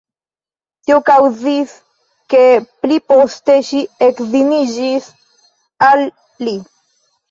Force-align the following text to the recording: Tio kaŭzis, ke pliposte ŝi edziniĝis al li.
Tio 0.87 0.95
kaŭzis, 1.09 1.75
ke 2.35 2.41
pliposte 2.87 3.61
ŝi 3.71 3.85
edziniĝis 4.11 5.15
al 5.95 6.09
li. 6.47 6.61